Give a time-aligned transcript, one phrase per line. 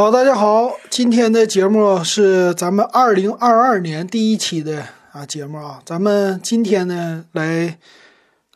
[0.00, 7.78] 好，大家好，今天的节目是咱们二零二二年第一期的啊节目啊，咱们今天呢来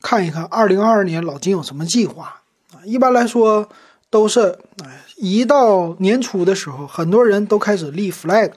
[0.01, 2.41] 看一看二零二二年老金有什么计划
[2.73, 2.81] 啊。
[2.87, 3.69] 一般来说
[4.09, 8.53] 都是哎，一到年初的时候，很多人都开始立 flag。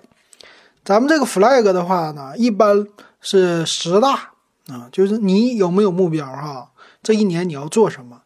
[0.86, 2.88] 咱们这个 flag 的话呢，一般
[3.20, 4.32] 是十大
[4.70, 6.70] 啊，就是你有没有目标哈？
[7.04, 8.22] 这一年你要做什么？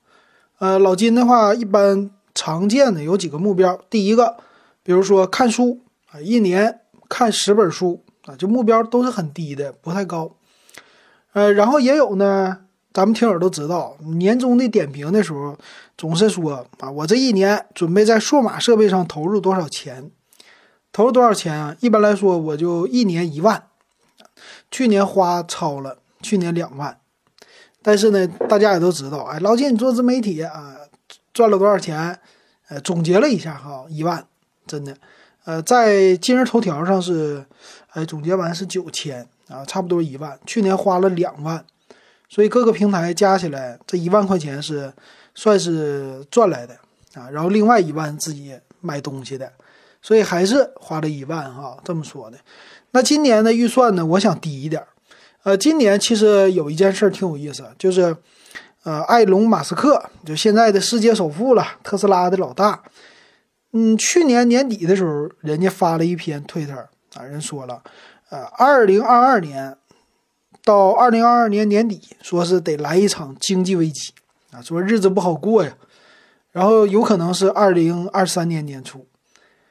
[0.60, 4.38] 呃，老金的话一般常见的有几个目标，第一个。
[4.84, 5.80] 比如说看书
[6.12, 10.36] 啊，一年看十本书啊，就目标都是很低的，不太高。
[11.34, 15.58] 呃，然后也有呢，咱们听友都知道，年终的点评的时候
[15.98, 20.12] 总是说啊，我这一年准备在数码设备上投入多少钱？
[20.92, 21.76] 投入多少钱啊？
[21.80, 23.64] 一般来说，我就一年一万。
[24.70, 27.00] 去年花超了，去年两万。
[27.82, 30.76] 但是呢，大家也都知道，哎，老金你做自媒体啊，
[31.34, 32.20] 赚了多少钱？
[32.68, 34.28] 呃，总结了一下哈，一万。
[34.68, 34.96] 真的，
[35.44, 37.44] 呃，在今日头条上是，
[37.90, 40.40] 哎，总结完是九千啊，差不多一万。
[40.46, 41.66] 去年花了两万，
[42.30, 44.94] 所以各个平台加起来这一万块钱是
[45.36, 46.74] 算是赚来的
[47.16, 47.30] 啊。
[47.30, 49.52] 然后另外一万自己买东西的，
[50.02, 51.78] 所以还是花了一万哈。
[51.84, 52.38] 这么说的，
[52.92, 54.06] 那今年的预算呢？
[54.06, 54.82] 我想低一点。
[55.44, 58.16] 呃，今年其实有一件事挺有意思，就是，
[58.84, 62.82] 呃，埃隆·马斯克就现在的世界首富了，特斯拉的老大。
[63.74, 66.74] 嗯，去年年底的时候，人家发了一篇推特
[67.16, 67.82] 啊，人说了，
[68.30, 69.78] 呃，二零二二年
[70.66, 74.14] 到二零二二年年底，说是得来一场经济危机
[74.52, 75.72] 啊，说日子不好过呀，
[76.52, 79.08] 然后有可能是二零二三年年初，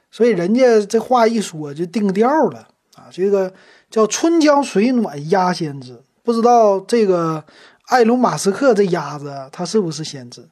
[0.09, 3.53] 所以人家这话一说就定调了啊，这个
[3.91, 7.45] 叫春江水暖鸭先知，不知道这个
[7.89, 10.49] 埃隆·马斯克这鸭子他是不是先知，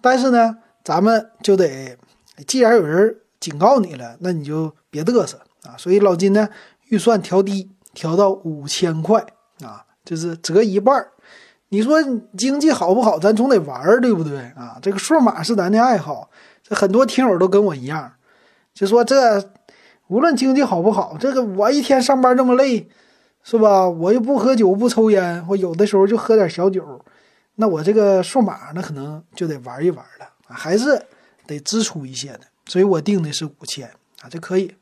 [0.00, 1.98] 但是呢，咱们就得。
[2.46, 5.76] 既然有人警告你了，那你就别嘚瑟啊！
[5.78, 6.48] 所以老金呢，
[6.88, 9.24] 预算调低，调到五千块
[9.62, 11.12] 啊，就是折一半儿。
[11.68, 12.02] 你说
[12.36, 13.18] 经济好不好？
[13.18, 14.78] 咱总得玩儿，对不对啊？
[14.82, 16.30] 这个数码是咱的爱好，
[16.62, 18.12] 这很多听友都跟我一样，
[18.74, 19.50] 就说这
[20.08, 22.88] 无论经济好不好，这个我一天上班这么累，
[23.42, 23.88] 是吧？
[23.88, 27.04] 我又不喝酒不抽烟，我有的时候就喝点小酒，
[27.56, 31.02] 那我这个数码那可能就得玩一玩了还是。
[31.46, 33.88] 得支出一些的，所以我定的是五千
[34.20, 34.74] 啊，这可以。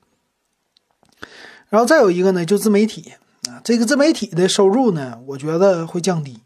[1.68, 3.12] 然后再有一个呢，就自媒体
[3.48, 6.38] 啊，这个自媒体的收入呢，我觉得会降低，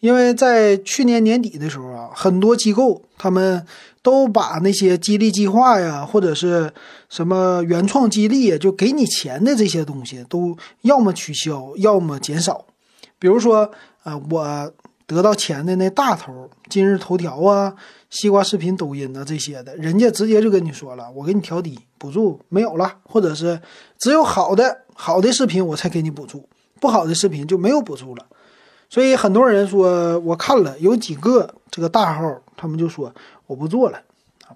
[0.00, 3.66] 因为在去年年底的时候啊，很多机构他们
[4.02, 6.72] 都把那些激励计划呀，或者是
[7.08, 12.66] 什么原创激励，就给你钱的这些东西，都要么取消，要么减少。
[13.18, 13.70] 比如说，
[14.02, 14.72] 呃，我。
[15.08, 17.74] 得到钱的那大头，今日头条啊、
[18.10, 23.58] 西瓜视频、抖音啊这些的，人家直接就跟你说了，我给你调低补助没有了，或者是
[23.98, 26.46] 只有好的好的视频我才给你补助，
[26.78, 28.26] 不好的视频就没有补助了。
[28.90, 33.10] 所以很多人说，我看了有几个这个大号，他们就说
[33.46, 33.98] 我不做了，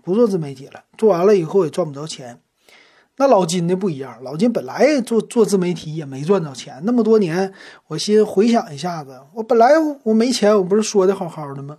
[0.04, 2.38] 不做自媒体了，做完了以后也赚不着钱。
[3.18, 7.52] 那老金的不一样，老金本来做做自媒体也没赚着钱，那么多年，
[7.88, 9.72] 我心回想一下子，我本来
[10.04, 11.78] 我没钱，我不是说的好好的吗？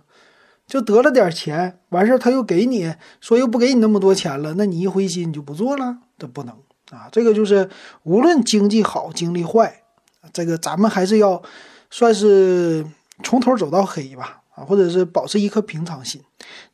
[0.66, 6.54] 就得了点钱，完事儿他又给你说又不给你那么多钱了，那你一灰心你就不做了，这不能
[6.90, 7.08] 啊！
[7.12, 7.68] 这个就是
[8.04, 9.82] 无论经济好经历坏，
[10.32, 11.42] 这个咱们还是要
[11.90, 12.86] 算是
[13.22, 16.22] 从头走到黑吧，啊，或者是保持一颗平常心。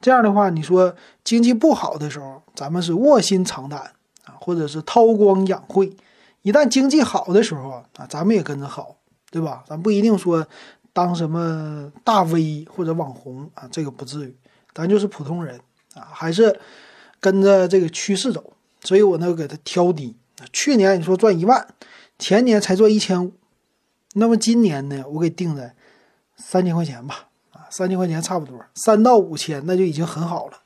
[0.01, 0.95] 这样的话，你说
[1.25, 3.93] 经济不好的时候，咱们是卧薪尝胆。
[4.41, 5.93] 或者是韬光养晦，
[6.41, 8.97] 一旦经济好的时候啊，咱们也跟着好，
[9.31, 9.63] 对吧？
[9.69, 10.47] 咱不一定说
[10.95, 14.37] 当什么大 V 或者网红啊，这个不至于，
[14.75, 15.61] 咱就是普通人
[15.95, 16.59] 啊，还是
[17.21, 18.55] 跟着这个趋势走。
[18.83, 20.17] 所以我呢给他挑低。
[20.55, 21.69] 去年你说赚一万，
[22.19, 23.35] 前年才赚一千五，
[24.15, 25.75] 那么今年呢，我给定在
[26.35, 30.57] 三千块钱吧，啊，三千块钱差不多，三到五千那就已经很好了。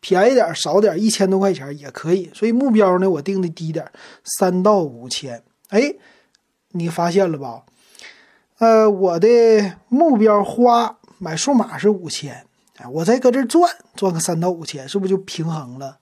[0.00, 3.90] 便宜点少点一千多块钱也可以，所以目标呢我定的低点，
[4.24, 5.42] 三到五千。
[5.68, 5.94] 哎，
[6.70, 7.64] 你发现了吧？
[8.58, 12.44] 呃，我的目标花买数码是五千，
[12.76, 15.98] 哎，我再搁这赚赚个三到五千，是不是就平衡了？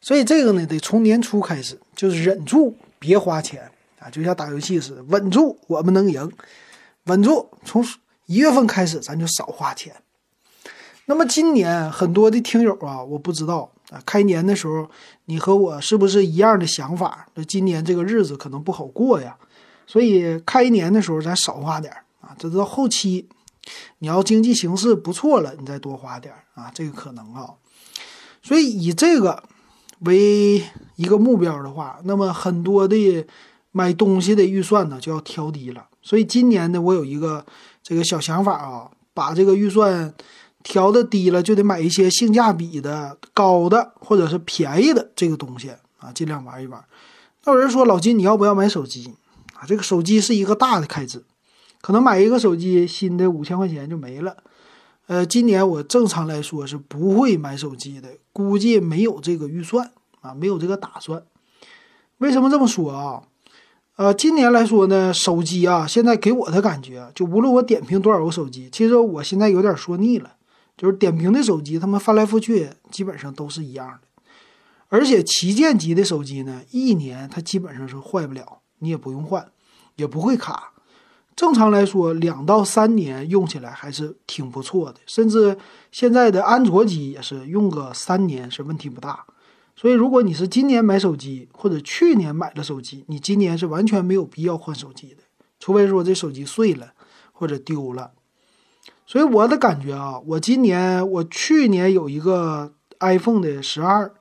[0.00, 6.30] 所以这个呢得从年初开始，就是忍住别花钱啊，就像打游戏似的，稳住我们能赢，
[7.04, 7.84] 稳住从
[8.26, 9.94] 一月份开始咱就少花钱。
[11.06, 14.88] 那么今年很多的听友啊，我不知道啊，开年的时候
[15.26, 17.26] 你和我是不是一样的想法？
[17.34, 19.36] 那今年这个日子可能不好过呀，
[19.86, 23.28] 所以开年的时候咱少花点啊，这到后期
[23.98, 27.50] 你要经济形势不错了，你再多花点啊，这个可能啊。
[28.42, 29.42] 所以以这个
[30.00, 30.62] 为
[30.96, 33.24] 一个目标的话，那么很多的
[33.70, 35.86] 买东西的预算呢就要调低了。
[36.02, 37.44] 所以今年呢，我有一个
[37.82, 40.12] 这个小想法啊，把这个预算
[40.68, 46.84] 调的低了，就得买一些性价比的高的或者是便宜的这个东西啊，尽量玩一玩。
[47.44, 49.14] 那有人说老金，你要不要买手机
[49.54, 49.62] 啊？
[49.64, 51.22] 这个手机是一个大的开支，
[51.80, 54.36] 可能买一个手机新的五千块钱就没了。
[55.06, 61.22] 呃，今年我正常来说是不会买手机的，估计没有这个预算啊，没有这个打算。
[62.18, 63.22] 为什么这么说啊？
[63.94, 70.32] 呃，今年来说呢，手机啊，现在给我的感觉，就无论我点评多少个手机，其实我现在有点说腻了，
[70.76, 74.22] 就是点评的手机，他们翻来覆去基本上都是一样的。
[74.88, 79.50] 而且旗舰级的手机呢，一年它基本上是坏不了，你也不用换，
[79.96, 80.72] 也不会卡。
[81.34, 85.58] 正常来说，两到三年用起来还是挺不错的，甚至
[85.90, 89.26] 现在的安卓机也是用个三年是问题不大。
[89.74, 95.22] 所以，如果你是今年买手机，或者去年买的手机，你今年是完全没有必要换手机的，
[95.60, 96.94] 除非说这手机碎了
[97.32, 98.12] 或者丢了。
[99.06, 104.12] 所以我的感觉啊，我今年我去年有一个 iPhone 的十二。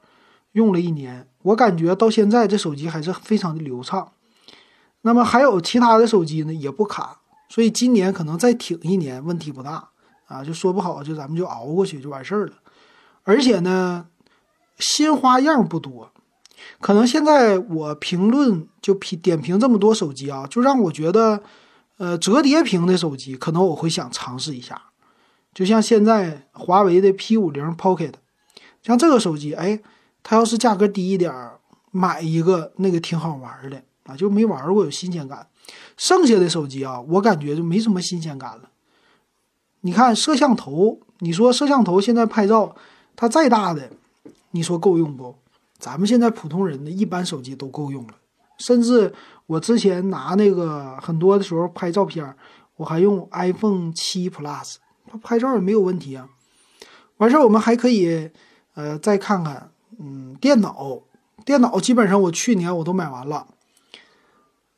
[0.51, 4.13] 用了一年，我感觉到现在这手机还是非常的流畅。
[5.01, 9.89] 那么还有其他的手机呢，也不卡，所以今年可能再挺一年问题不大
[10.27, 12.53] 啊，就说不好就咱们就熬过去就完事儿了。
[13.23, 14.05] 而且呢，
[14.77, 16.09] 新花样不多，
[16.79, 21.43] 可能现在我评论就评点评这么多手机啊，就让我觉得，
[21.97, 24.81] 呃，折叠屏的手机可能我会想尝试一下，
[25.53, 28.13] 就像现在华为的 P 五零 Pocket，
[28.81, 29.79] 像这个手机，哎。
[30.27, 31.31] 它要是价格低一点，
[31.91, 35.47] 买一个那个挺好玩的啊，就没玩过有新鲜感。
[35.97, 38.71] 剩下的手机啊，我感觉就没什么新鲜感了。
[39.81, 42.75] 你看摄像头，你说摄像头现在拍照，
[43.15, 43.91] 它再大的，
[44.49, 45.35] 你说够用不？
[45.77, 48.15] 咱们现在普通人的一般手机都够用了。
[48.57, 49.13] 甚至
[49.47, 52.35] 我之前拿那个很多的时候拍照片，
[52.77, 54.75] 我还用 iPhone 七 Plus，
[55.07, 56.27] 它拍照也没有问题啊。
[57.17, 58.29] 完事儿我们还可以，
[58.73, 59.71] 呃，再看看。
[59.97, 61.03] 嗯，电脑，
[61.45, 63.47] 电脑基本上我去年我都买完了，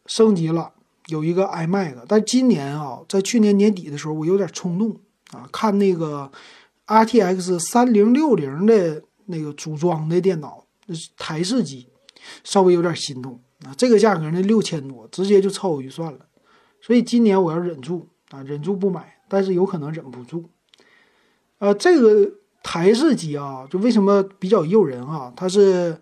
[0.05, 0.73] 升级了，
[1.07, 4.95] 有一个 iMac，但今年啊，在去年年底的时候，我有点冲动
[5.31, 6.31] 啊，看那个
[6.85, 10.65] RTX 三零六零的那个组装的电脑，
[11.17, 11.87] 台式机，
[12.43, 16.19] 稍微有点心动啊，这个价格呢六千多，直接就超我预算了，
[16.81, 20.50] 所以今年我要忍住啊，忍住不买，但是有可能忍不住，
[21.59, 22.33] 呃，这个。
[22.63, 25.31] 台式机啊，就为什么比较诱人啊？
[25.38, 25.98] 它是，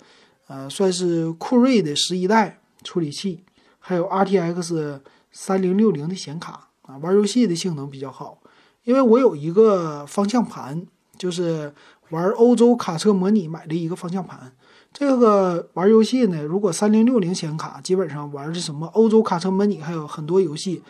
[0.48, 3.44] 呃，算是酷睿的十一代处理器，
[3.78, 5.00] 还有 RTX
[5.32, 8.42] 三零六零的显卡啊，玩游戏的性能比较好。
[8.84, 10.88] 因为我有一个方向盘，
[11.20, 11.72] 就是
[12.10, 14.52] 玩欧洲卡车模拟买的一个方向盘。
[14.98, 20.82] 这个玩游戏呢，如果三零六零显卡，基本上玩的什么欧洲卡车模拟，还有很多游戏，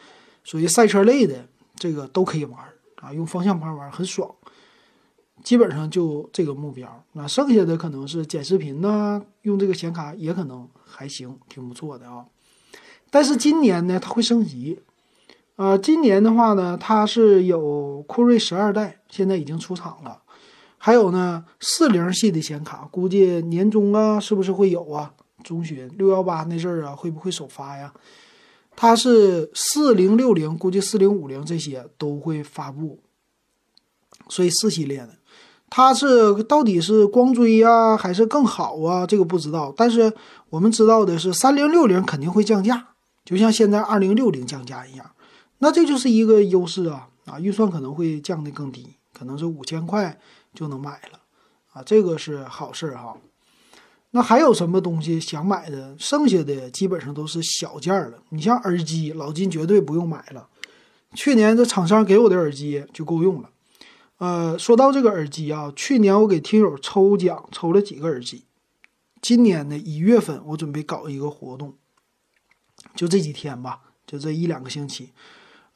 [0.44, 2.60] 属于赛车类的，这个都可以玩
[2.98, 4.30] 啊，用方向盘玩很爽。
[5.44, 12.26] 基本上就这个目标，那剩下的可能是剪视频呢，用这个显卡也可能还行，挺不错的啊。
[13.10, 14.80] 但是今年呢，它会升级，
[15.56, 20.22] 呃，今年的话呢，它是有酷睿十二代，现在已经出厂了，
[20.86, 25.12] 还有呢四零系的显卡，估计年终啊是不是会有啊？
[25.44, 27.92] 中旬六幺八那阵儿啊，会不会首发呀？
[28.76, 33.00] 它是四零六零，估计四零五零这些都会发布，
[34.30, 35.10] 所以四系列的。
[35.72, 39.08] 它是到底是光追呀，还是更好啊？
[39.08, 39.74] 这个不知道。
[39.76, 40.14] 但是
[40.52, 42.90] 我们知道的是，三零六零肯定会降价，
[43.26, 45.10] 就像现在二零六零降价一样。
[45.58, 47.08] 那这就是一个优势啊！
[47.26, 50.20] 啊，预算可能会降得更低，可能是五千块
[50.56, 51.20] 就能买了
[51.74, 53.16] 啊，这个是好事儿哈。
[54.12, 55.94] 那还有什么东西想买的？
[56.00, 58.18] 剩下的基本上都是小件儿了。
[58.30, 60.48] 你像耳机，老金绝对不用买了。
[61.14, 63.50] 去年这厂商给我的耳机就够用了。
[64.18, 68.46] 呃，说到这个耳机啊，去年我给听友抽奖抽了几个耳机，
[69.22, 71.76] 今年呢一月份我准备搞一个活动，
[72.96, 75.12] 就这几天吧，就这一两个星期，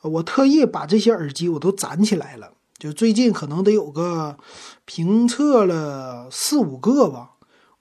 [0.02, 4.38] 我特意把这些耳机我都攒起来了，就最近可能得有个
[4.86, 7.32] 评测了四五个吧，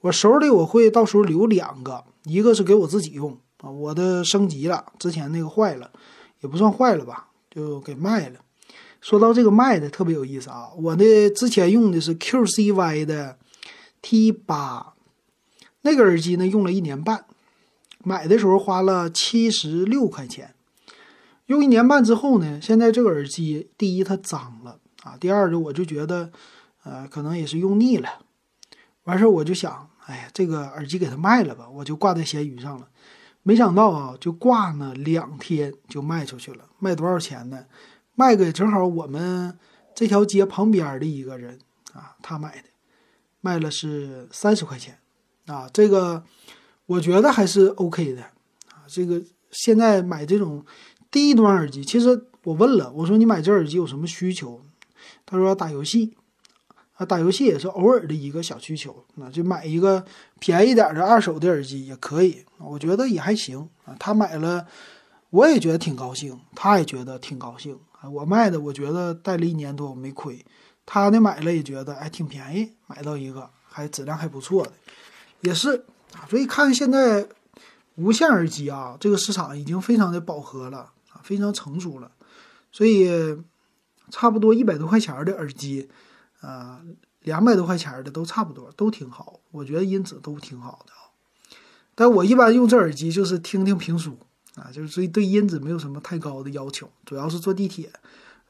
[0.00, 5.92] 我手里我会到时候留两个，一个是给我自己用啊，我的升级了，之前那个坏了，
[6.40, 8.40] 也不算坏了吧，就给卖了。
[9.00, 13.38] 说到这个卖的特别有意思啊，我的之前用的是 QCY 的
[14.02, 14.94] T 八，
[15.82, 17.24] 那个耳机呢用了一年半，
[18.02, 20.56] 买的时候花了七十六块钱，
[21.46, 26.30] 用一年半之后呢，现在这个耳机第一它脏了啊，第二就我就觉得，
[26.82, 28.08] 呃可能也是用腻了，
[29.04, 32.88] 完事儿我就想，哎呀，这个耳机给它卖了吧，我就挂在闲鱼上了。
[33.42, 37.66] 没想到啊，就挂呢两天就卖出去了，卖多少钱呢？
[38.14, 39.56] 卖给正好我们
[39.94, 41.58] 这条街旁边的一个人
[41.92, 42.64] 啊，他买的，
[43.40, 44.98] 卖了是三十块钱
[45.46, 45.70] 啊。
[45.72, 46.24] 这个
[46.86, 48.82] 我觉得还是 OK 的啊。
[48.88, 50.66] 这个现在买这种
[51.10, 54.60] 低端耳机，其实我问了，我说你买这耳机有什么需求？
[55.28, 56.16] 他说打游戏。
[56.94, 60.04] 啊，打游戏也是偶尔的一个小需求，那就买一个
[60.40, 63.94] 便宜点的二手的耳机也可以，我觉得也还行啊。
[64.00, 64.66] 他买了，
[65.30, 68.10] 我也觉得挺高兴，他也觉得挺高兴啊。
[68.10, 70.44] 我卖的，我觉得戴了一年多我没亏，
[70.84, 74.72] 他呢买了也觉得哎挺便宜，买到一个还质量还不错的，
[75.42, 76.26] 也是啊。
[76.28, 77.28] 所以看现在
[77.94, 80.78] 无线耳机啊，这个市场已经非常的饱和了
[81.12, 82.10] 啊，非常成熟了，
[82.72, 83.08] 所以
[84.10, 85.88] 差不多一百多块钱的耳机。
[86.40, 86.80] 呃，
[87.22, 91.10] 两百多块钱的都差不多，都挺好，我觉得音质都挺好的啊。
[91.96, 94.16] 但我一般用这耳机就是听听评书
[94.54, 97.90] 啊，就是所以对音质没有什么太高的要求，主要是坐地铁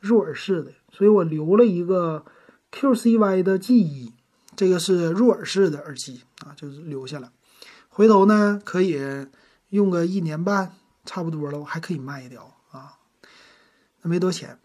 [0.00, 2.26] 入耳式的，所以我留了一个
[2.70, 4.12] QCY 的 G1，
[4.54, 7.32] 这个是入耳式的耳机啊，就是留下了，
[7.88, 9.00] 回头呢可以
[9.70, 10.74] 用个一年半，
[11.06, 12.98] 差不多了，我还可以卖掉啊，
[14.02, 14.58] 那没多钱。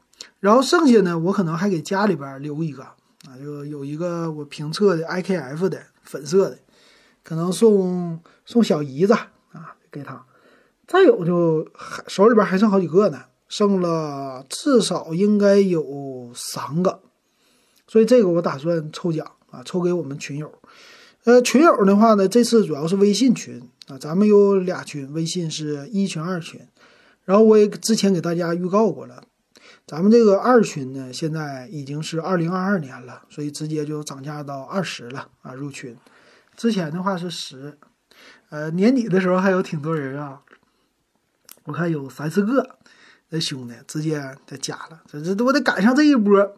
[0.43, 2.83] 然后剩下呢，我可能还给家里边留一个。
[2.83, 6.59] 啊，就有一个我评测的 IKF 的粉色的，
[7.23, 10.25] 可能送送小姨子啊，给她。
[10.85, 16.99] 再有就还手里边还剩好几个呢，剩了至少应该有三个，
[17.87, 20.51] 所以这个我打算抽奖啊，抽给我们群友。
[21.23, 26.59] 呃，群友的话呢，这次主要是微信群啊，咱们有俩群，微信是一群二群，
[27.23, 29.23] 然后我也之前给大家预告过了。
[29.85, 35.53] 咱们这个二群呢，现在已经是二零二二年了，所以直接就涨价到二十了啊！
[35.53, 35.97] 入群，
[36.55, 37.77] 之前的话是十，
[38.49, 40.41] 呃，年底的时候还有挺多人啊，
[41.65, 42.77] 我看有三四个
[43.29, 46.55] 那兄弟直接在加了，这这我得赶上这一波，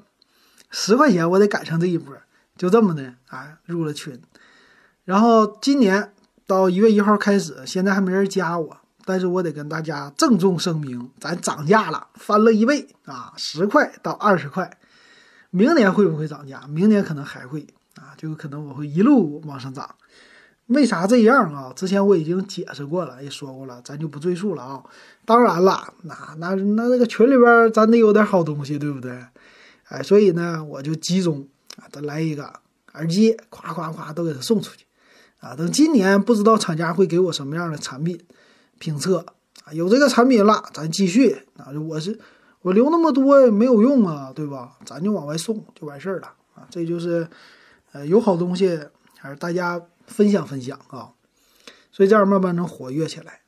[0.70, 2.16] 十块钱我得赶上这一波，
[2.56, 4.22] 就这么的啊入了群，
[5.04, 6.14] 然后今年
[6.46, 8.78] 到一月一号开始，现在还没人加我。
[9.06, 14.78] 但是我得跟大家郑重声明，咱涨价了，翻了一倍啊，十块到二十块。
[15.52, 16.64] 明年会不会涨价？
[16.68, 19.96] 明年可能还会啊，就可能我会一路往上涨。
[20.66, 21.72] 为啥这样啊？
[21.76, 24.84] 之前我已经解释过了，也说过了，咱就不赘述了啊。
[25.24, 29.24] 当然了，那那那那个群里边咱得有点好东西，对不对？
[29.90, 31.48] 哎，所以呢，我就集中
[31.78, 32.52] 啊，咱来一个
[32.96, 34.86] 耳机，夸夸夸都给他送出去
[35.40, 35.56] 啊。
[35.56, 38.20] 等今年不知道厂家会给我什么样的产品。
[38.80, 39.26] 评测
[39.64, 41.72] 啊，有这个产品了，咱继续啊！
[41.88, 42.20] 我是
[42.62, 44.78] 我留那么多也没有用啊，对吧？
[44.86, 46.68] 咱就往外送就完事儿了啊！
[46.70, 47.28] 这就是，
[47.92, 48.80] 呃，有好东西
[49.18, 51.12] 还是大家分享分享啊，
[51.92, 53.42] 所以这样慢慢能活跃起来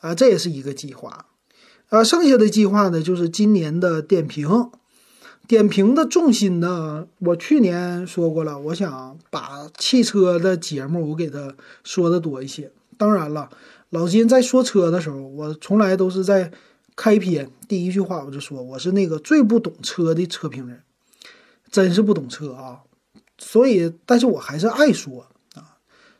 [0.00, 0.14] 啊！
[0.14, 1.26] 这也是一个计划，
[1.88, 4.70] 呃，剩下的计划呢，就是今年的点评，
[5.46, 13.48] 点评的重心呢，我去年说过了，我想把汽车的节目我给他说的多一些，当然了。
[13.94, 16.50] 老金在说车的时候，我从来都是在
[16.96, 20.82] 开篇第一句话我就说我是那个最不懂车的车评人，
[21.70, 22.80] 真是不懂车啊！
[23.38, 25.78] 所以，但是我还是爱说啊，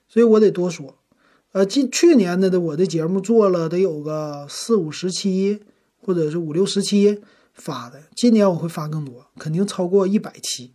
[0.09, 0.97] 所以我得多说。
[1.51, 5.61] 呃，今去年的的我的节目做了得有个四五十期，
[6.01, 7.23] 或者是五六十期
[7.55, 10.73] 发的，今年我会发更多，肯定超过一百期。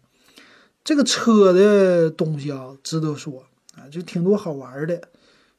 [0.83, 5.01] 这个车的东西啊，值得说啊，就挺多好玩的。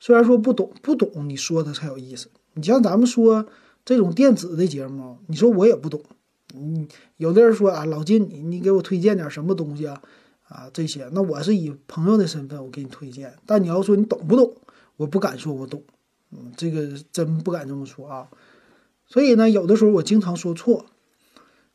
[0.00, 2.28] 虽然说不懂，不懂，你说的才有意思。
[2.54, 3.47] 你像咱们说
[3.85, 6.02] 这种电子的节目，你说我也不懂。
[6.54, 6.88] 嗯，
[7.19, 10.02] 有的人说啊，老金，你你给我推荐点什么东西啊？
[10.49, 13.33] 啊，这些，那我是以朋友的身份，我给你推荐。
[13.47, 14.52] 但你要说你懂不懂，
[14.97, 15.80] 我不敢说我懂。
[16.33, 18.28] 嗯，这个真不敢这么说啊。
[19.07, 20.87] 所以呢，有的时候我经常说错。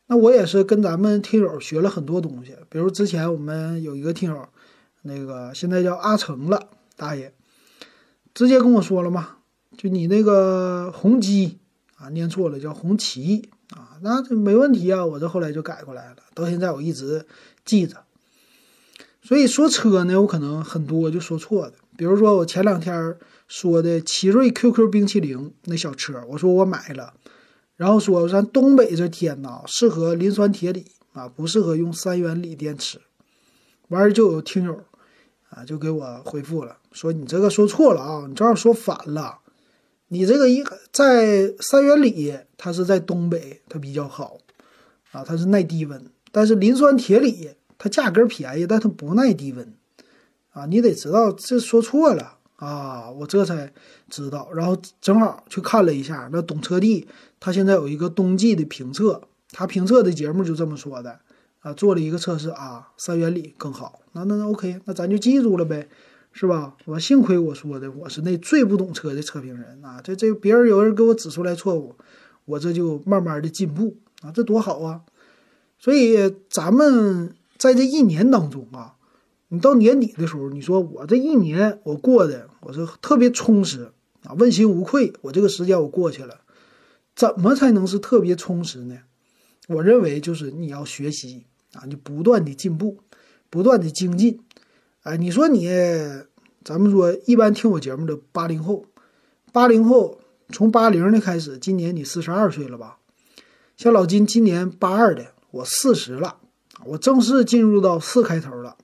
[0.08, 4.50] 那我也是跟咱们听友学了很多东西，比如之前我们有一个听友，
[5.04, 6.68] 那个现在叫阿成了
[6.98, 7.34] 大爷。
[8.36, 9.38] 直接跟我说了嘛，
[9.78, 11.58] 就你那个红基
[11.96, 17.26] 啊，念错了，叫红旗啊，那这没问题啊，我这后来就改过来了，到现在我一直
[17.64, 18.04] 记着。
[19.24, 27.14] 所以说车呢，我可能很多就说错的，比如说我前两天说的奇瑞 QQ 冰淇淋那小车，我说我买了，
[27.78, 33.00] 然后说咱东北这天呐，适合磷酸铁锂啊，不适合用三元锂电池，
[33.88, 34.84] 完事就有听友。
[35.56, 39.40] 啊，就给我回复了，说你这个说错了啊，你正好说反了。
[40.10, 44.38] 你这个一在三元锂，它是在东北，它比较好
[45.12, 46.12] 啊，它是耐低温。
[46.32, 49.74] 但是磷酸铁锂它价格便宜，但它不耐低温
[50.52, 53.72] 啊，你得知道这说错了啊，我这才
[54.10, 54.52] 知道。
[54.54, 57.08] 然后正好去看了一下，那懂车帝
[57.40, 59.22] 他现在有一个冬季的评测，
[59.52, 61.20] 他评测的节目就这么说的
[61.66, 64.02] 啊，做了一个测试啊，三元锂更好。
[64.12, 65.90] 那那那 OK，那咱就记住了呗，
[66.32, 66.78] 是吧？
[66.86, 71.96] 我幸亏我说的，我是那最不懂车的测评人啊，这这别人有人给我指出来错误，
[72.46, 75.02] 我这就慢慢的进步啊，这多好啊！
[75.80, 78.92] 所以咱们在这一年当中啊。
[79.48, 83.92] 你到年底的时候，你说我这一年我过的我是特别充实
[84.24, 85.14] 啊，问心无愧。
[85.22, 86.42] 我这个时间我过去了，
[87.16, 89.00] 怎么才能是特别充实呢？
[89.68, 91.46] 我认为就是你要学习
[91.76, 92.98] 啊，就不断的进步，
[93.50, 94.40] 不断的精进。
[95.04, 95.68] 哎，你说你，
[96.64, 98.86] 咱们说一般听我节目的八零后，
[99.52, 102.98] 八零后从八零的开始，今年你四十二岁了吧？
[103.78, 106.38] 像老金今年八二的，我四十了，
[106.86, 108.78] 我正式进入到四开头了。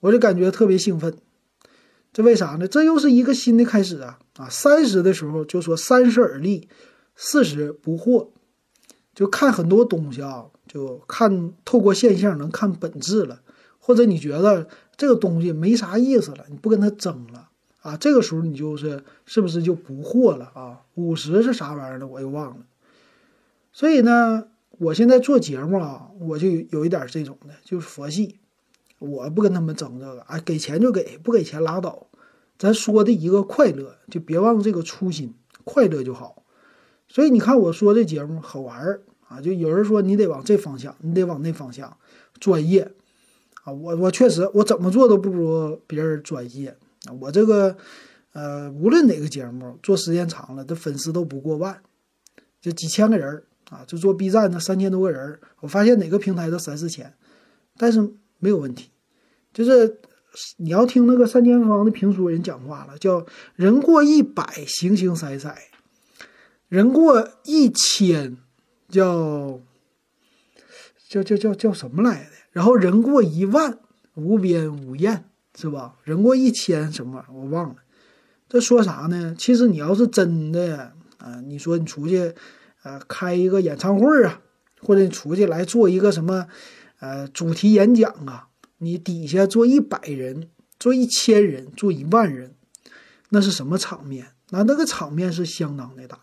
[0.00, 1.14] 我就感觉特别兴奋，
[2.10, 2.66] 这为啥呢？
[2.66, 4.18] 这又是一个新的开始啊！
[4.38, 6.70] 啊，三十的时候就说三十而立，
[7.14, 8.28] 四十不惑，
[9.14, 13.40] 就看很多东西啊，就看透过现象能看本质了，
[13.80, 17.48] 或者你觉得这个东西没啥意思了，你不跟他争了
[17.82, 20.82] 啊，这个时候你就是是不是就不惑了啊？
[20.94, 22.06] 五十是啥玩意儿呢？
[22.06, 22.64] 我又忘了。
[23.72, 24.44] 所以呢，
[24.78, 28.36] 我现在做节目啊，我就有一点这种的，就是佛系。
[29.00, 32.06] 我不跟他们争这个啊，给钱就给，不给钱拉倒。
[32.58, 35.34] 咱说的一个快乐，就别忘这个初心，
[35.64, 36.44] 快乐就好。
[37.08, 41.96] 所以你看我说这节目好玩儿啊，就有人说你得往这方向，你得往那方向，
[42.40, 42.82] 专业
[43.62, 43.72] 啊。
[43.72, 47.12] 我我确实我怎么做都不如别人专业啊。
[47.20, 47.76] 我这个
[48.32, 51.80] 呃，无论哪个节目做时间长了，这粉丝都不过万，
[52.60, 53.84] 就几千个人啊。
[53.86, 57.14] 就做 B 站的三千多个人，我发现哪个平台都三四千，
[57.78, 58.12] 但是。
[58.42, 58.88] 没有问题，
[59.52, 59.98] 就是
[60.56, 65.54] 你要听那个单田芳的评书人讲话了，叫人过一百形形色色，
[66.68, 68.38] 人过一千
[68.90, 69.60] 叫
[71.08, 72.30] 叫叫叫叫什么来的？
[72.52, 73.78] 然后人过一万
[74.14, 75.24] 无边无厌，
[75.56, 75.96] 是吧？
[76.04, 77.76] 人过一千什么玩意儿我忘了，
[78.48, 79.34] 这说啥呢？
[79.38, 82.34] 其实你要是真的啊，你说你出去
[82.82, 84.42] 呃开一个演唱会啊，
[84.82, 86.48] 或者你出去来做一个什么？
[86.98, 92.54] 呃，主题演讲啊，你底下坐一百人，坐一千人，坐一万人，
[93.30, 94.34] 那是什么场面？
[94.50, 96.18] 那那个场面是相当的大，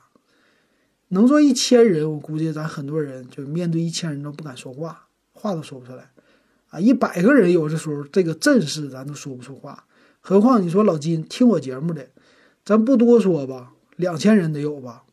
[1.09, 6.11] 能坐一千人，我估计咱很多人就面对一千人都不敢说话，话都说不出来
[6.69, 6.79] 啊。
[6.79, 9.85] 一百个人有的时候这个阵势咱都说不出话，
[10.19, 12.07] 何况你说老金听我节目的，
[12.65, 15.03] 咱不多说吧，两千人得有吧？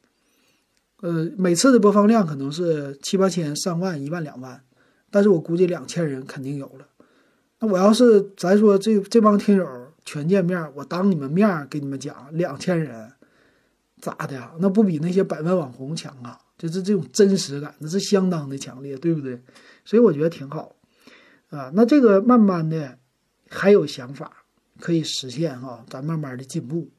[1.00, 4.62] 呃，每次的播放量可能是七八千、上万、一万、两万。
[5.10, 6.88] 但是我估计两千人肯定有了。
[7.60, 9.64] 那我要是咱说这这帮听友
[10.04, 13.12] 全见面，我当你们面给你们讲两千人，
[14.04, 14.52] 咋的呀？
[14.58, 16.38] 那不比那些百万网红强啊？
[16.58, 19.40] 就是这种真实感，那是相当的强烈，对不对？
[19.86, 20.76] 所以我觉得挺好
[21.48, 21.72] 啊。
[21.74, 22.98] 那这个慢慢的
[23.48, 24.44] 还有想法
[24.78, 26.90] 可以实现哈，咱慢慢的进步。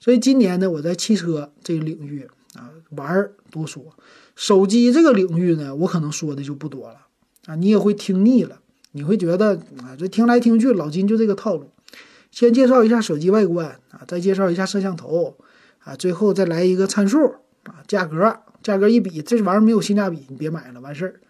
[0.00, 3.94] 所以今年呢，我在汽车这个领域啊玩多说，
[4.34, 7.06] 手机这个领域呢，我可能说的就不多了。
[7.44, 11.70] 啊，你也会听腻了，你会觉得啊，这听来听去，老金就这个套路。
[12.30, 15.36] 先介绍一下手机外观啊，再介绍一下摄像头
[15.84, 21.20] 啊，最后再来一个参数啊，价格，价格一比，这玩意儿没有性价比，你别买了，完事儿。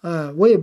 [0.00, 0.62] 呃，我也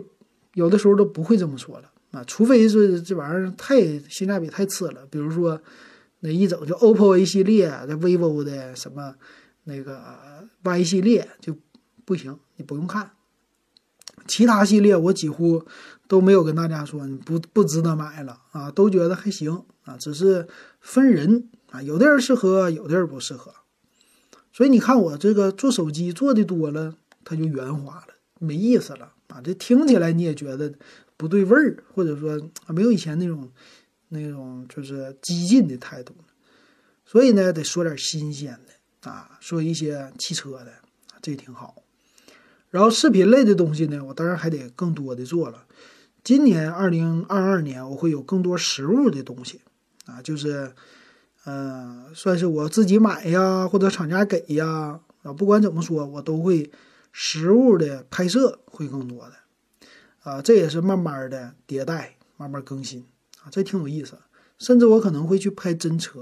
[0.53, 5.61] 有的时候都不会这么说了啊，除非是这玩意儿太性价比太次了，比如说
[6.21, 9.15] 那一整就 OPPO A 系列、这 vivo 的什么
[9.63, 11.55] 那个 Y 系列就
[12.05, 13.11] 不行，你不用看。
[14.27, 15.65] 其他系列我几乎
[16.07, 20.47] 都没有跟大家说，不不值得买了啊，都觉得还行啊，只是
[20.79, 23.53] 分人啊，有的人适合，有的人不适合。
[24.51, 30.73] 所以你看我这个做手机做的多了，它就圆滑了，没意思了啊，这听起来你也觉得
[31.17, 33.51] 不对味儿，或者说没有以前那种
[34.09, 36.13] 那种就是激进的态度
[37.05, 40.71] 所以呢，得说点新鲜的啊，说一些汽车的，
[41.21, 41.82] 这挺好。
[42.73, 45.65] 然后视频类的东西呢，我当然还得更多的做了。
[46.23, 49.61] 今年二零二二年，我会有更多实物的东西
[50.07, 50.73] 啊，就是，
[51.43, 56.71] 呃，算是我自己买呀，或者厂家给呀啊，不管怎么说，我都会
[57.11, 59.33] 实物的拍摄会更多的
[60.23, 63.05] 啊，这也是慢慢的迭代，慢慢更新
[63.43, 64.17] 啊，这挺有意思。
[64.57, 66.21] 甚至我可能会去拍真车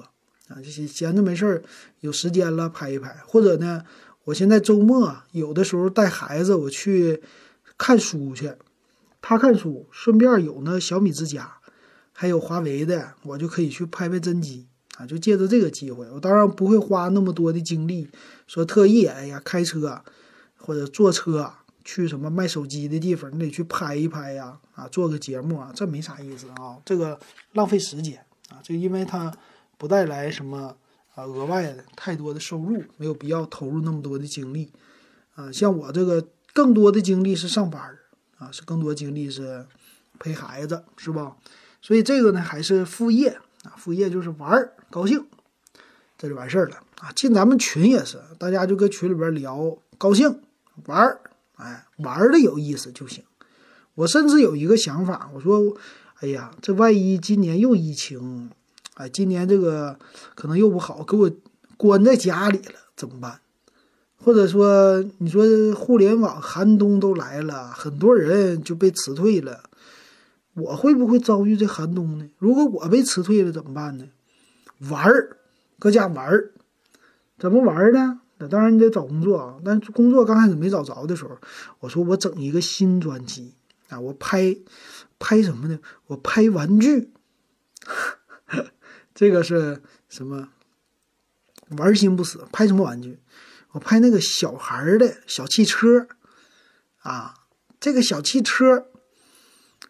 [0.49, 1.63] 啊，这些闲着没事儿
[2.01, 3.85] 有时间了拍一拍，或者呢。
[4.25, 7.21] 我现在周末有的时候带孩子我去
[7.77, 8.53] 看书去，
[9.21, 11.57] 他看书，顺便有那小米之家，
[12.13, 18.09] 还有华为的，我就可以去拍拍真机啊，就借着这个机会，我当然不会花那么多的精力，
[18.45, 20.01] 说特意哎呀开车
[20.57, 21.51] 或者坐车
[21.83, 27.19] 去什么卖手机的地方，你得去拍一拍呀，啊，做个节目啊，这没啥意思啊，这个
[27.53, 29.33] 浪费时间啊，就因为它
[29.79, 30.75] 不带来什么
[31.15, 34.71] 啊额外的太多的收入，没有必要投入那么多的精力
[35.35, 37.97] 啊，像我这个更多的精力是上班
[38.37, 39.65] 啊，是更多精力是
[40.19, 41.35] 陪孩子，是吧？
[41.81, 43.29] 所以这个呢还是副业
[43.63, 45.25] 啊，副业就是玩儿高兴，
[46.17, 47.11] 这就完事儿了啊。
[47.15, 50.41] 进咱们群也是，大家就搁群里边聊高兴
[50.85, 51.21] 玩儿，
[51.55, 53.23] 哎，玩的有意思就行。
[53.95, 55.75] 我甚至有一个想法，我说，
[56.19, 58.49] 哎呀，这万一今年又疫情，
[59.01, 59.97] 哎，今年这个
[60.35, 61.31] 可能又不好，给我
[61.75, 63.39] 关在家里了怎么办？
[64.15, 69.63] 或者说，你说互联网寒冬都来了，很多人就被辞退了。
[70.53, 72.29] 我会不会遭遇这寒冬呢？
[72.37, 74.05] 如果我被辞退了怎么办呢？
[74.89, 75.37] 玩儿，
[75.79, 76.51] 搁家玩儿，
[77.39, 78.19] 怎么玩儿呢？
[78.37, 79.55] 那当然你得找工作啊。
[79.65, 81.35] 但工作刚开始没找着的时候，
[81.79, 83.55] 我说我整一个新专辑
[83.89, 84.55] 啊，我拍
[85.17, 85.79] 拍什么呢？
[86.05, 87.09] 我拍玩具，
[89.21, 90.49] 这个是什么？
[91.77, 93.19] 玩心不死，拍什么玩具？
[93.73, 96.07] 我拍那个小孩的小汽车
[97.03, 97.35] 啊，
[97.79, 98.87] 这个小汽车。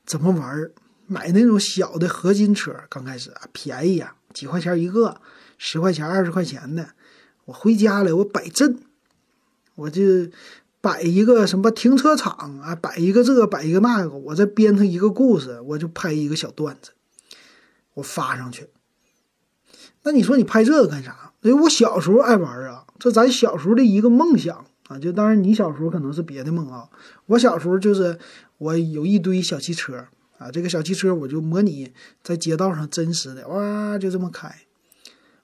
[0.05, 0.69] 怎么玩？
[1.07, 5.21] 买那种小的合金车，刚开始啊便宜啊，几块钱一个，
[5.57, 6.89] 十块钱、二十块钱的。
[7.45, 8.81] 我回家了，我摆阵，
[9.75, 10.01] 我就
[10.81, 16.91] 摆一个什么停车场啊，摆一个这个，摆一个那个，我再编成一个故事，我就拍一个小段子，
[17.93, 18.67] 我发上去。
[20.03, 21.31] 那你说你拍这个干啥？
[21.41, 24.97] 因为我小时候爱玩啊，这咱小时候的一个梦想啊。
[24.99, 26.89] 就当然你小时候可能是别的梦啊，
[27.25, 28.19] 我小时候就是。
[28.61, 30.05] 我有一堆小汽车
[30.37, 34.55] 啊，这个小汽车我就模拟在街道上真实的哇，就这么开。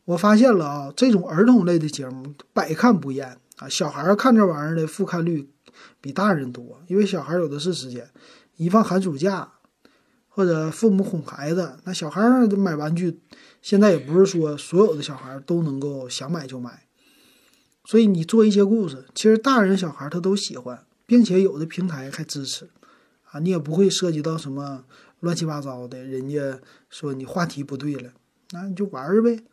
[0.06, 5.50] 我发现了啊，这种儿童类的节目百看不厌啊，小孩看这玩意儿的复看率
[6.00, 8.08] 比大人多，因为小孩有的是时间，
[8.58, 9.54] 一放寒暑假
[10.38, 13.20] 或者父母哄孩子，那小孩儿买玩具，
[13.60, 16.84] 现在也不是说所有的小孩都能够想买就买，
[17.84, 22.70] 所以你做一些故事，其实大人小孩他都喜欢，并且有的平台还支持。
[23.32, 24.86] 啊，你也不会涉及到什么
[25.22, 26.60] 乱七八糟的，人家
[26.92, 28.12] 说你话题不对了，
[28.52, 29.44] 那你就玩呗，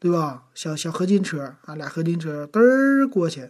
[0.00, 0.46] 对吧？
[0.56, 3.48] 小小合金车，啊，俩合金车嘚儿过去，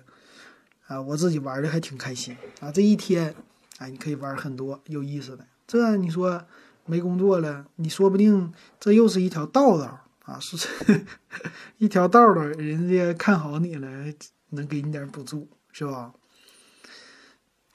[0.89, 2.71] 啊，我自己玩的还挺开心啊。
[2.71, 3.35] 这一天，
[3.79, 5.47] 哎，你可以玩很多有意思的。
[5.67, 6.45] 这你说
[6.87, 10.57] 没工作了，你说不定这又是一条道道啊，是
[11.79, 13.89] 一条道道，人家看好你了，
[14.51, 16.13] 能给你点补助，是吧？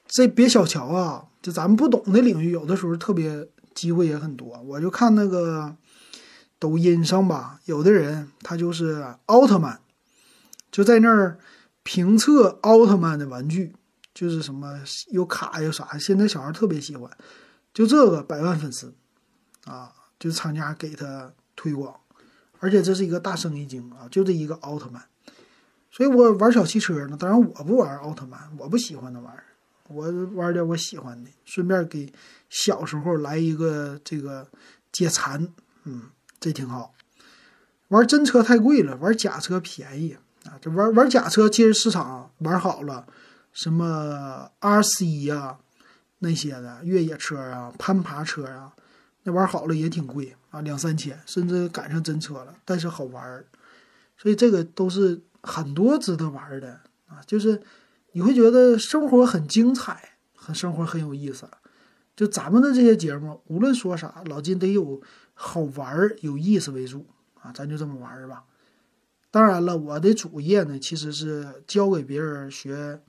[0.07, 1.27] 这别小瞧啊！
[1.41, 4.61] 就咱们不懂的领域，有的时候特别机会也很多。
[4.63, 5.75] 我就看那个
[6.59, 9.79] 抖音上吧，有的人他就是奥特曼，
[10.69, 11.39] 就在那儿
[11.83, 13.73] 评测奥特曼的玩具，
[14.13, 17.09] 就是什么有卡有啥，现在小孩特别喜欢。
[17.73, 18.93] 就这个百万粉丝
[19.65, 21.95] 啊，就是厂家给他推广，
[22.59, 25.03] 而且这是一个大生意经啊，就这一个奥特曼。
[25.91, 29.43] 所以我玩小汽车呢，当然我不玩奥特曼，我不喜欢那玩意儿。
[29.87, 32.13] 我玩点我喜欢的，顺便给
[32.49, 34.47] 小时候来一个这个
[34.89, 35.49] 解馋，
[35.83, 36.03] 嗯，
[36.39, 36.93] 这挺好。
[37.89, 40.57] 玩真车太贵了，玩假车便宜啊。
[40.61, 43.05] 这玩玩假车，其实市场玩好了，
[43.51, 45.57] 什么 RC 呀
[46.19, 48.71] 那些的越野车啊、攀爬车啊，
[49.23, 52.55] 那玩好了也挺贵啊，两三千，甚至赶上真车了。
[52.65, 53.45] 但是好玩儿，
[54.17, 57.61] 所以这个都是很多值得玩的啊，就是。
[58.13, 61.47] 你会觉得生活很精彩，和生活很有意思。
[62.13, 65.01] 就咱们的这些节目，无论说啥，老金得有
[65.33, 67.07] 好玩儿、有意思为主
[67.39, 68.43] 啊，咱就这么玩儿吧。
[69.31, 73.01] 当然了，我的主业呢，其实是教给别人学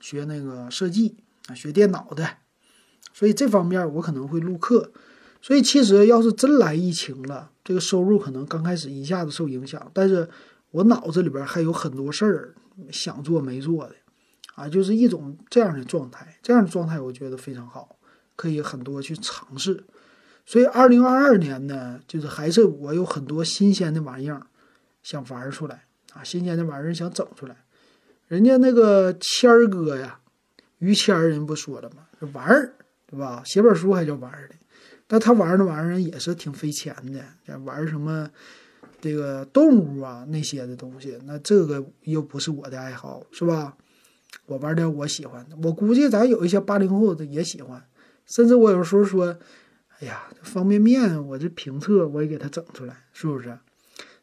[0.00, 2.38] 学那个设计啊，学电脑的，
[3.12, 4.94] 所以这方面我可能会录课。
[5.42, 10.26] 所以其实要是真来疫情了，这个收入可能刚开始一下子受影响，但是
[10.70, 12.54] 我脑子里边还有很多事儿
[12.90, 13.94] 想做没做的。
[14.54, 17.96] 啊，就是一种这样的状态，这样的状态我觉得非常好，
[18.36, 19.82] 可以很多去尝试。
[20.44, 24.46] 所以二零二二年呢，就是还是我有很多新鲜的玩意儿
[25.02, 27.64] 想玩出来啊，新鲜的玩意儿想整出来。
[28.28, 30.20] 人家那个谦儿哥呀，
[30.80, 32.06] 于谦儿人不说了吗？
[32.34, 32.74] 玩儿
[33.06, 33.42] 对吧？
[33.46, 34.54] 写本书还叫玩儿的，
[35.12, 38.30] 但他玩的玩意儿也是挺费钱的，玩什么
[38.98, 43.76] 这个动物啊那些的东西，那这个又不是我的爱好，是吧？
[44.46, 47.84] 我玩点我喜欢的，我估计咱有一些八零后的也喜欢，
[48.24, 49.36] 甚至我有时候说，
[49.98, 53.58] 哎呀，方便面我这评测我也给它整出来，是不是？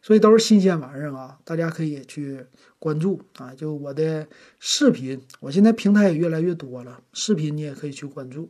[0.02, 2.44] 所以都是新鲜玩意儿啊，大家可以去
[2.80, 3.54] 关注啊。
[3.54, 4.28] 就我的
[4.60, 8.50] 视频，我现在平台也越来越多了，视频你也可以去关注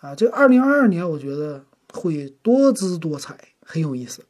[0.00, 0.14] 啊。
[0.14, 4.24] 这二零二二年我觉得会多姿多彩，很有意思。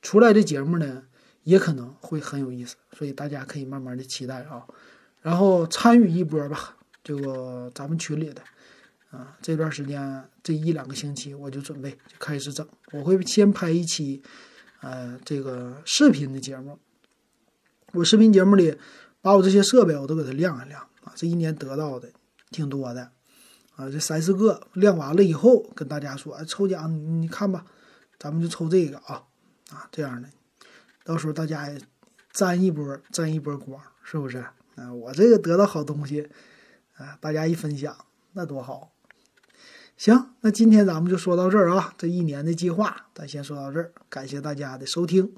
[0.00, 1.04] 出来的节目呢，
[1.42, 4.66] 也可能会很有意思，所以大家可以慢慢的期待啊。
[5.20, 8.42] 然后参与一波吧，这个咱们群里的
[9.10, 14.22] 啊，这段时间这一两个星期我就准备就开始整，我会先拍一期。
[14.80, 16.78] 呃，这个视频的节目，
[17.94, 18.76] 我视频节目里
[19.20, 21.12] 把我这些设备我都给它亮一亮啊。
[21.16, 22.08] 这一年得到的
[22.52, 23.10] 挺多的
[23.78, 27.64] 啊，这三四个亮完了以后，跟大家说，哎，抽奖你看吧，
[28.18, 29.22] 咱们就抽这个啊
[29.70, 30.28] 啊这样的，
[31.04, 31.80] 到时候大家也
[32.32, 34.38] 沾一波沾一波光，是不是？
[34.74, 36.28] 啊，我这个得到好东西
[36.96, 37.96] 啊，大家一分享
[38.32, 38.90] 那多好。
[39.96, 41.94] 行，那今天咱们就说到这儿啊。
[41.96, 43.92] 这一年的计划，咱先说到这儿。
[44.08, 45.34] 感谢大家的收听。